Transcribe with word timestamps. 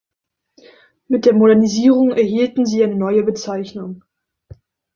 Mit 1.09 1.25
der 1.27 1.35
Modernisierung 1.35 2.09
erhielten 2.09 2.65
sie 2.65 2.83
eine 2.83 2.95
neue 2.95 3.21
Bezeichnung. 3.21 4.03